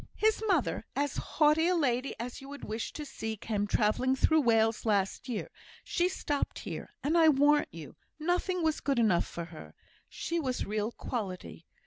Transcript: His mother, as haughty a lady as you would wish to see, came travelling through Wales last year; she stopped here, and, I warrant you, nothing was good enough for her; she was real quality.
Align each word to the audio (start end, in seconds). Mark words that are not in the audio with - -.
His 0.15 0.41
mother, 0.47 0.83
as 0.95 1.15
haughty 1.17 1.67
a 1.67 1.75
lady 1.75 2.15
as 2.19 2.41
you 2.41 2.49
would 2.49 2.63
wish 2.63 2.91
to 2.93 3.05
see, 3.05 3.37
came 3.37 3.67
travelling 3.67 4.15
through 4.15 4.41
Wales 4.41 4.83
last 4.83 5.29
year; 5.29 5.51
she 5.83 6.09
stopped 6.09 6.57
here, 6.57 6.91
and, 7.03 7.15
I 7.15 7.29
warrant 7.29 7.69
you, 7.71 7.95
nothing 8.17 8.63
was 8.63 8.79
good 8.81 8.97
enough 8.97 9.27
for 9.27 9.45
her; 9.45 9.75
she 10.09 10.39
was 10.39 10.65
real 10.65 10.91
quality. 10.91 11.67